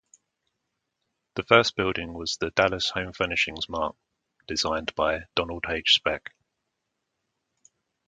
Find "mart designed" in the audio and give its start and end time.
3.69-4.95